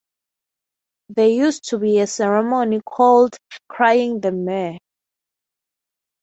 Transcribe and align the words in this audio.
There 1.09 1.29
used 1.29 1.65
to 1.69 1.77
be 1.77 1.99
a 1.99 2.07
ceremony 2.07 2.81
called 2.83 3.37
"crying 3.67 4.19
the 4.19 4.31
mare". 4.31 4.79